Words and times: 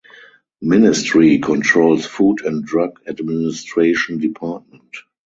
Ministry 0.63 1.37
controls 1.37 2.07
Food 2.07 2.41
and 2.43 2.65
Drug 2.65 2.99
Administration 3.07 4.17
Department. 4.17 4.91